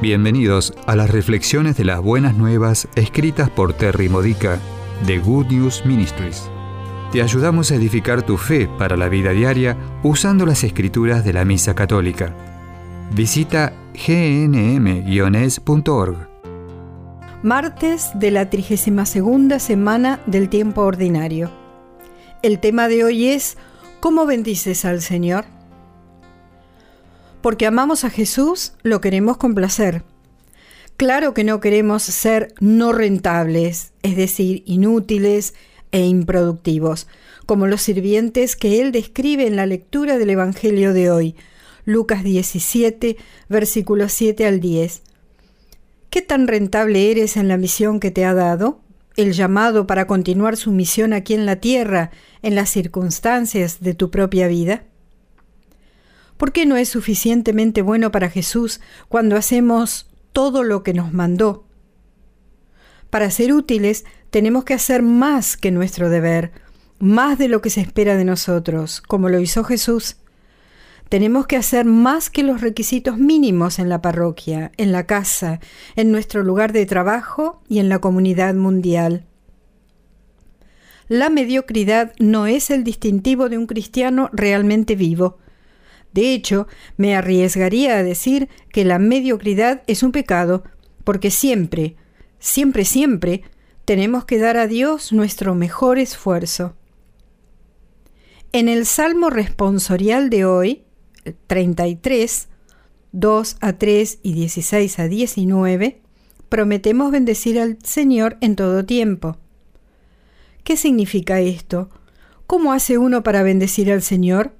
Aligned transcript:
Bienvenidos 0.00 0.72
a 0.86 0.96
las 0.96 1.10
reflexiones 1.10 1.76
de 1.76 1.84
las 1.84 2.00
buenas 2.00 2.34
nuevas 2.34 2.88
escritas 2.94 3.50
por 3.50 3.74
Terry 3.74 4.08
Modica 4.08 4.58
de 5.06 5.18
Good 5.18 5.48
News 5.48 5.84
Ministries. 5.84 6.48
Te 7.12 7.20
ayudamos 7.20 7.70
a 7.70 7.74
edificar 7.74 8.22
tu 8.22 8.38
fe 8.38 8.66
para 8.78 8.96
la 8.96 9.10
vida 9.10 9.32
diaria 9.32 9.76
usando 10.02 10.46
las 10.46 10.64
escrituras 10.64 11.22
de 11.22 11.34
la 11.34 11.44
Misa 11.44 11.74
Católica. 11.74 12.34
Visita 13.12 13.74
gnm-es.org. 13.92 15.36
Martes 17.42 18.08
de 18.14 18.30
la 18.30 18.48
32 18.48 19.62
semana 19.62 20.20
del 20.24 20.48
tiempo 20.48 20.80
ordinario. 20.80 21.50
El 22.40 22.58
tema 22.58 22.88
de 22.88 23.04
hoy 23.04 23.26
es 23.26 23.58
¿Cómo 24.00 24.24
bendices 24.24 24.86
al 24.86 25.02
Señor? 25.02 25.44
Porque 27.42 27.66
amamos 27.66 28.04
a 28.04 28.10
Jesús, 28.10 28.72
lo 28.82 29.00
queremos 29.00 29.36
complacer. 29.36 30.04
Claro 30.96 31.32
que 31.32 31.44
no 31.44 31.60
queremos 31.60 32.02
ser 32.02 32.52
no 32.60 32.92
rentables, 32.92 33.92
es 34.02 34.16
decir, 34.16 34.62
inútiles 34.66 35.54
e 35.92 36.04
improductivos, 36.04 37.08
como 37.46 37.66
los 37.66 37.80
sirvientes 37.80 38.54
que 38.54 38.82
él 38.82 38.92
describe 38.92 39.46
en 39.46 39.56
la 39.56 39.64
lectura 39.64 40.18
del 40.18 40.30
Evangelio 40.30 40.92
de 40.92 41.10
hoy, 41.10 41.36
Lucas 41.86 42.22
17, 42.22 43.16
versículos 43.48 44.12
7 44.12 44.46
al 44.46 44.60
10. 44.60 45.02
¿Qué 46.10 46.22
tan 46.22 46.46
rentable 46.46 47.10
eres 47.10 47.36
en 47.36 47.48
la 47.48 47.56
misión 47.56 48.00
que 48.00 48.10
te 48.10 48.24
ha 48.24 48.34
dado? 48.34 48.80
El 49.16 49.32
llamado 49.32 49.86
para 49.86 50.06
continuar 50.06 50.56
su 50.56 50.70
misión 50.70 51.12
aquí 51.12 51.34
en 51.34 51.46
la 51.46 51.56
tierra, 51.56 52.10
en 52.42 52.54
las 52.54 52.68
circunstancias 52.68 53.80
de 53.80 53.94
tu 53.94 54.10
propia 54.10 54.48
vida. 54.48 54.84
¿Por 56.40 56.52
qué 56.52 56.64
no 56.64 56.78
es 56.78 56.88
suficientemente 56.88 57.82
bueno 57.82 58.10
para 58.10 58.30
Jesús 58.30 58.80
cuando 59.10 59.36
hacemos 59.36 60.08
todo 60.32 60.62
lo 60.62 60.82
que 60.82 60.94
nos 60.94 61.12
mandó? 61.12 61.66
Para 63.10 63.30
ser 63.30 63.52
útiles 63.52 64.06
tenemos 64.30 64.64
que 64.64 64.72
hacer 64.72 65.02
más 65.02 65.58
que 65.58 65.70
nuestro 65.70 66.08
deber, 66.08 66.52
más 66.98 67.36
de 67.36 67.48
lo 67.48 67.60
que 67.60 67.68
se 67.68 67.82
espera 67.82 68.16
de 68.16 68.24
nosotros, 68.24 69.02
como 69.02 69.28
lo 69.28 69.38
hizo 69.38 69.64
Jesús. 69.64 70.16
Tenemos 71.10 71.46
que 71.46 71.58
hacer 71.58 71.84
más 71.84 72.30
que 72.30 72.42
los 72.42 72.62
requisitos 72.62 73.18
mínimos 73.18 73.78
en 73.78 73.90
la 73.90 74.00
parroquia, 74.00 74.72
en 74.78 74.92
la 74.92 75.04
casa, 75.04 75.60
en 75.94 76.10
nuestro 76.10 76.42
lugar 76.42 76.72
de 76.72 76.86
trabajo 76.86 77.60
y 77.68 77.80
en 77.80 77.90
la 77.90 77.98
comunidad 77.98 78.54
mundial. 78.54 79.26
La 81.06 81.28
mediocridad 81.28 82.14
no 82.18 82.46
es 82.46 82.70
el 82.70 82.82
distintivo 82.82 83.50
de 83.50 83.58
un 83.58 83.66
cristiano 83.66 84.30
realmente 84.32 84.94
vivo. 84.94 85.36
De 86.12 86.34
hecho, 86.34 86.66
me 86.96 87.14
arriesgaría 87.14 87.96
a 87.96 88.02
decir 88.02 88.48
que 88.72 88.84
la 88.84 88.98
mediocridad 88.98 89.82
es 89.86 90.02
un 90.02 90.12
pecado, 90.12 90.64
porque 91.04 91.30
siempre, 91.30 91.96
siempre, 92.38 92.84
siempre 92.84 93.42
tenemos 93.84 94.24
que 94.24 94.38
dar 94.38 94.56
a 94.56 94.66
Dios 94.66 95.12
nuestro 95.12 95.54
mejor 95.54 95.98
esfuerzo. 95.98 96.74
En 98.52 98.68
el 98.68 98.86
Salmo 98.86 99.30
responsorial 99.30 100.30
de 100.30 100.44
hoy, 100.44 100.82
33, 101.46 102.48
2 103.12 103.56
a 103.60 103.72
3 103.74 104.18
y 104.22 104.32
16 104.32 104.98
a 104.98 105.08
19, 105.08 106.00
prometemos 106.48 107.12
bendecir 107.12 107.60
al 107.60 107.78
Señor 107.82 108.36
en 108.40 108.56
todo 108.56 108.84
tiempo. 108.84 109.36
¿Qué 110.64 110.76
significa 110.76 111.40
esto? 111.40 111.90
¿Cómo 112.46 112.72
hace 112.72 112.98
uno 112.98 113.22
para 113.22 113.42
bendecir 113.42 113.92
al 113.92 114.02
Señor? 114.02 114.52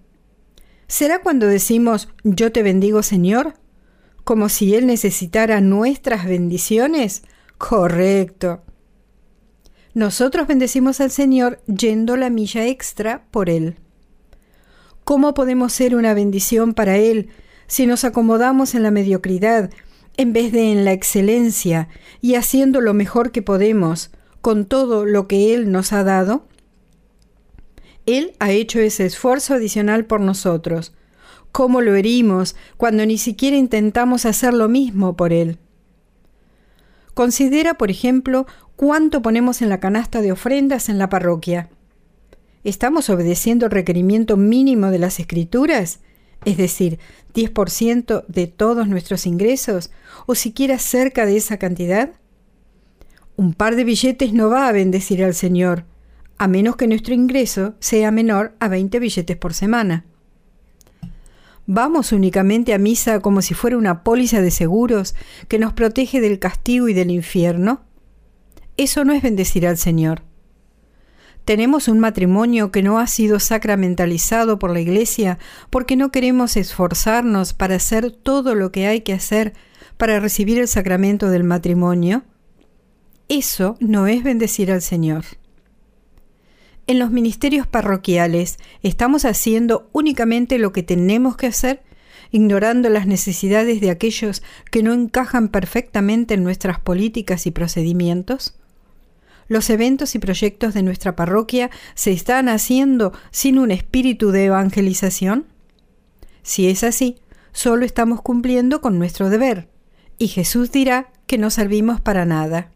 ¿Será 0.90 1.20
cuando 1.20 1.46
decimos 1.46 2.08
yo 2.24 2.50
te 2.50 2.64
bendigo 2.64 3.04
Señor? 3.04 3.54
¿Como 4.24 4.48
si 4.48 4.74
Él 4.74 4.88
necesitara 4.88 5.60
nuestras 5.60 6.26
bendiciones? 6.26 7.22
Correcto. 7.58 8.64
Nosotros 9.94 10.48
bendecimos 10.48 11.00
al 11.00 11.12
Señor 11.12 11.62
yendo 11.68 12.16
la 12.16 12.28
milla 12.28 12.66
extra 12.66 13.24
por 13.30 13.50
Él. 13.50 13.76
¿Cómo 15.04 15.32
podemos 15.32 15.72
ser 15.72 15.94
una 15.94 16.12
bendición 16.12 16.74
para 16.74 16.96
Él 16.96 17.28
si 17.68 17.86
nos 17.86 18.02
acomodamos 18.02 18.74
en 18.74 18.82
la 18.82 18.90
mediocridad 18.90 19.70
en 20.16 20.32
vez 20.32 20.50
de 20.50 20.72
en 20.72 20.84
la 20.84 20.92
excelencia 20.92 21.88
y 22.20 22.34
haciendo 22.34 22.80
lo 22.80 22.94
mejor 22.94 23.30
que 23.30 23.42
podemos 23.42 24.10
con 24.40 24.66
todo 24.66 25.06
lo 25.06 25.28
que 25.28 25.54
Él 25.54 25.70
nos 25.70 25.92
ha 25.92 26.02
dado? 26.02 26.48
Él 28.06 28.32
ha 28.38 28.50
hecho 28.50 28.80
ese 28.80 29.06
esfuerzo 29.06 29.54
adicional 29.54 30.06
por 30.06 30.20
nosotros. 30.20 30.92
¿Cómo 31.52 31.80
lo 31.80 31.94
herimos 31.94 32.56
cuando 32.76 33.04
ni 33.04 33.18
siquiera 33.18 33.56
intentamos 33.56 34.24
hacer 34.24 34.54
lo 34.54 34.68
mismo 34.68 35.16
por 35.16 35.32
Él? 35.32 35.58
Considera, 37.14 37.74
por 37.74 37.90
ejemplo, 37.90 38.46
cuánto 38.76 39.20
ponemos 39.20 39.62
en 39.62 39.68
la 39.68 39.80
canasta 39.80 40.22
de 40.22 40.32
ofrendas 40.32 40.88
en 40.88 40.98
la 40.98 41.08
parroquia. 41.08 41.68
¿Estamos 42.62 43.10
obedeciendo 43.10 43.66
el 43.66 43.72
requerimiento 43.72 44.36
mínimo 44.36 44.90
de 44.90 44.98
las 44.98 45.18
escrituras? 45.18 46.00
Es 46.44 46.56
decir, 46.56 46.98
10% 47.34 48.24
de 48.26 48.46
todos 48.46 48.88
nuestros 48.88 49.26
ingresos, 49.26 49.90
o 50.26 50.34
siquiera 50.34 50.78
cerca 50.78 51.26
de 51.26 51.36
esa 51.36 51.58
cantidad? 51.58 52.12
Un 53.36 53.54
par 53.54 53.76
de 53.76 53.84
billetes 53.84 54.32
no 54.32 54.48
va 54.48 54.68
a 54.68 54.72
bendecir 54.72 55.24
al 55.24 55.34
Señor, 55.34 55.84
a 56.40 56.48
menos 56.48 56.76
que 56.76 56.86
nuestro 56.86 57.12
ingreso 57.12 57.74
sea 57.80 58.10
menor 58.10 58.54
a 58.60 58.68
20 58.68 58.98
billetes 58.98 59.36
por 59.36 59.52
semana. 59.52 60.06
¿Vamos 61.66 62.12
únicamente 62.12 62.72
a 62.72 62.78
misa 62.78 63.20
como 63.20 63.42
si 63.42 63.52
fuera 63.52 63.76
una 63.76 64.02
póliza 64.02 64.40
de 64.40 64.50
seguros 64.50 65.14
que 65.48 65.58
nos 65.58 65.74
protege 65.74 66.18
del 66.18 66.38
castigo 66.38 66.88
y 66.88 66.94
del 66.94 67.10
infierno? 67.10 67.82
Eso 68.78 69.04
no 69.04 69.12
es 69.12 69.22
bendecir 69.22 69.66
al 69.66 69.76
Señor. 69.76 70.22
Tenemos 71.44 71.88
un 71.88 72.00
matrimonio 72.00 72.72
que 72.72 72.82
no 72.82 72.98
ha 72.98 73.06
sido 73.06 73.38
sacramentalizado 73.38 74.58
por 74.58 74.70
la 74.70 74.80
Iglesia 74.80 75.38
porque 75.68 75.94
no 75.94 76.10
queremos 76.10 76.56
esforzarnos 76.56 77.52
para 77.52 77.74
hacer 77.74 78.12
todo 78.12 78.54
lo 78.54 78.72
que 78.72 78.86
hay 78.86 79.02
que 79.02 79.12
hacer 79.12 79.52
para 79.98 80.20
recibir 80.20 80.58
el 80.58 80.68
sacramento 80.68 81.28
del 81.28 81.44
matrimonio. 81.44 82.22
Eso 83.28 83.76
no 83.78 84.06
es 84.06 84.24
bendecir 84.24 84.72
al 84.72 84.80
Señor. 84.80 85.26
En 86.90 86.98
los 86.98 87.12
ministerios 87.12 87.68
parroquiales 87.68 88.58
estamos 88.82 89.24
haciendo 89.24 89.88
únicamente 89.92 90.58
lo 90.58 90.72
que 90.72 90.82
tenemos 90.82 91.36
que 91.36 91.46
hacer, 91.46 91.84
ignorando 92.32 92.88
las 92.88 93.06
necesidades 93.06 93.80
de 93.80 93.90
aquellos 93.90 94.42
que 94.72 94.82
no 94.82 94.92
encajan 94.92 95.50
perfectamente 95.50 96.34
en 96.34 96.42
nuestras 96.42 96.80
políticas 96.80 97.46
y 97.46 97.52
procedimientos. 97.52 98.58
Los 99.46 99.70
eventos 99.70 100.16
y 100.16 100.18
proyectos 100.18 100.74
de 100.74 100.82
nuestra 100.82 101.14
parroquia 101.14 101.70
se 101.94 102.10
están 102.10 102.48
haciendo 102.48 103.12
sin 103.30 103.60
un 103.60 103.70
espíritu 103.70 104.32
de 104.32 104.46
evangelización. 104.46 105.46
Si 106.42 106.68
es 106.68 106.82
así, 106.82 107.18
solo 107.52 107.86
estamos 107.86 108.20
cumpliendo 108.20 108.80
con 108.80 108.98
nuestro 108.98 109.30
deber, 109.30 109.68
y 110.18 110.26
Jesús 110.26 110.72
dirá 110.72 111.12
que 111.28 111.38
no 111.38 111.50
servimos 111.50 112.00
para 112.00 112.24
nada. 112.24 112.72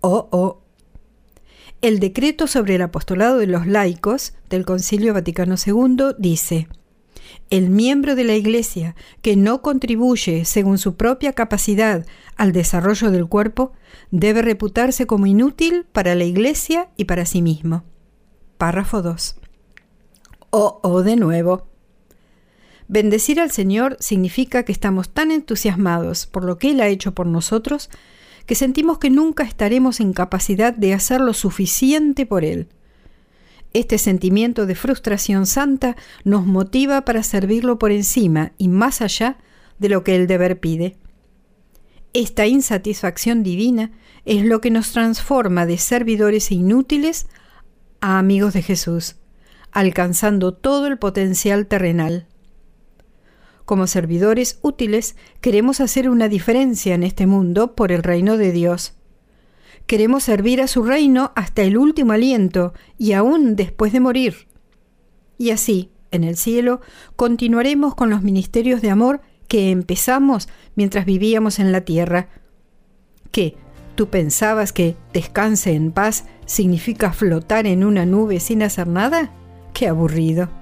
Oh, 0.00 0.28
oh, 0.30 0.62
el 1.82 1.98
decreto 1.98 2.46
sobre 2.46 2.76
el 2.76 2.82
apostolado 2.82 3.38
de 3.38 3.48
los 3.48 3.66
laicos 3.66 4.34
del 4.48 4.64
Concilio 4.64 5.12
Vaticano 5.12 5.56
II 5.64 6.14
dice, 6.16 6.68
el 7.50 7.70
miembro 7.70 8.14
de 8.14 8.24
la 8.24 8.34
Iglesia 8.34 8.94
que 9.20 9.36
no 9.36 9.62
contribuye 9.62 10.44
según 10.44 10.78
su 10.78 10.96
propia 10.96 11.32
capacidad 11.32 12.06
al 12.36 12.52
desarrollo 12.52 13.10
del 13.10 13.26
cuerpo 13.26 13.72
debe 14.12 14.42
reputarse 14.42 15.06
como 15.06 15.26
inútil 15.26 15.84
para 15.92 16.14
la 16.14 16.24
Iglesia 16.24 16.88
y 16.96 17.04
para 17.04 17.26
sí 17.26 17.42
mismo. 17.42 17.82
Párrafo 18.58 19.02
2. 19.02 19.36
Oh, 20.50 20.78
oh, 20.82 21.02
de 21.02 21.16
nuevo. 21.16 21.66
Bendecir 22.86 23.40
al 23.40 23.50
Señor 23.50 23.96
significa 23.98 24.62
que 24.62 24.72
estamos 24.72 25.08
tan 25.08 25.32
entusiasmados 25.32 26.26
por 26.26 26.44
lo 26.44 26.58
que 26.58 26.70
Él 26.70 26.80
ha 26.80 26.86
hecho 26.86 27.12
por 27.12 27.26
nosotros 27.26 27.90
que 28.46 28.54
sentimos 28.54 28.98
que 28.98 29.10
nunca 29.10 29.42
estaremos 29.44 30.00
en 30.00 30.12
capacidad 30.12 30.72
de 30.72 30.94
hacer 30.94 31.20
lo 31.20 31.34
suficiente 31.34 32.26
por 32.26 32.44
Él. 32.44 32.68
Este 33.72 33.96
sentimiento 33.96 34.66
de 34.66 34.74
frustración 34.74 35.46
santa 35.46 35.96
nos 36.24 36.44
motiva 36.44 37.04
para 37.04 37.22
servirlo 37.22 37.78
por 37.78 37.90
encima 37.90 38.52
y 38.58 38.68
más 38.68 39.00
allá 39.00 39.38
de 39.78 39.88
lo 39.88 40.04
que 40.04 40.14
el 40.14 40.26
deber 40.26 40.60
pide. 40.60 40.96
Esta 42.12 42.46
insatisfacción 42.46 43.42
divina 43.42 43.90
es 44.26 44.44
lo 44.44 44.60
que 44.60 44.70
nos 44.70 44.92
transforma 44.92 45.64
de 45.64 45.78
servidores 45.78 46.52
inútiles 46.52 47.26
a 48.00 48.18
amigos 48.18 48.52
de 48.52 48.62
Jesús, 48.62 49.16
alcanzando 49.70 50.52
todo 50.52 50.86
el 50.86 50.98
potencial 50.98 51.66
terrenal. 51.66 52.26
Como 53.72 53.86
servidores 53.86 54.58
útiles, 54.60 55.16
queremos 55.40 55.80
hacer 55.80 56.10
una 56.10 56.28
diferencia 56.28 56.94
en 56.94 57.02
este 57.02 57.26
mundo 57.26 57.74
por 57.74 57.90
el 57.90 58.02
reino 58.02 58.36
de 58.36 58.52
Dios. 58.52 58.92
Queremos 59.86 60.24
servir 60.24 60.60
a 60.60 60.66
su 60.66 60.82
reino 60.82 61.32
hasta 61.36 61.62
el 61.62 61.78
último 61.78 62.12
aliento 62.12 62.74
y 62.98 63.12
aún 63.12 63.56
después 63.56 63.94
de 63.94 64.00
morir. 64.00 64.46
Y 65.38 65.52
así, 65.52 65.90
en 66.10 66.22
el 66.22 66.36
cielo, 66.36 66.82
continuaremos 67.16 67.94
con 67.94 68.10
los 68.10 68.20
ministerios 68.20 68.82
de 68.82 68.90
amor 68.90 69.22
que 69.48 69.70
empezamos 69.70 70.50
mientras 70.74 71.06
vivíamos 71.06 71.58
en 71.58 71.72
la 71.72 71.80
tierra. 71.80 72.28
¿Qué? 73.30 73.56
¿Tú 73.94 74.08
pensabas 74.10 74.74
que 74.74 74.96
descanse 75.14 75.72
en 75.72 75.92
paz 75.92 76.26
significa 76.44 77.14
flotar 77.14 77.66
en 77.66 77.84
una 77.84 78.04
nube 78.04 78.38
sin 78.38 78.62
hacer 78.62 78.86
nada? 78.86 79.32
¡Qué 79.72 79.88
aburrido! 79.88 80.61